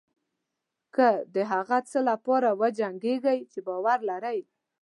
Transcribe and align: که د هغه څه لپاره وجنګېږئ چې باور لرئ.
که 0.95 1.07
د 1.35 1.37
هغه 1.51 1.77
څه 1.89 1.99
لپاره 2.09 2.49
وجنګېږئ 2.61 3.39
چې 3.51 3.59
باور 3.67 3.99
لرئ. 4.09 4.39